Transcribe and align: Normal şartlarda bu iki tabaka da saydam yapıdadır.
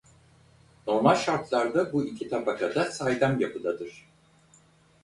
Normal 0.87 1.15
şartlarda 1.15 1.93
bu 1.93 2.05
iki 2.05 2.29
tabaka 2.29 2.75
da 2.75 2.91
saydam 2.91 3.39
yapıdadır. 3.39 4.07